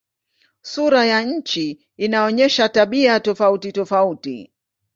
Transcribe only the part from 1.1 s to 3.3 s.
nchi inaonyesha tabia